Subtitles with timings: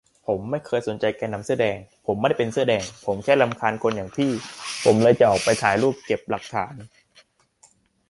[0.27, 4.31] ผมไม่เคยสนใจแกนนำเสื้อแดง ผมไม่ได้เป็นเสื้อแดง ผมแค่รำคาญคนอย่างพี่
[4.85, 6.73] ผมเลยจะออกไปถ่ายรูป เก็บหลักฐาน